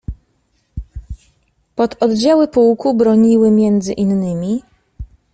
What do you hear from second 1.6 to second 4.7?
Pododdziały pułku broniły między innymi